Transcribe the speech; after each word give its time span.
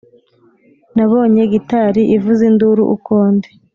nabonye 0.95 1.43
gitari 1.53 2.01
ivuza 2.15 2.43
induru 2.51 2.83
uko 2.95 3.13
ndi 3.35 3.49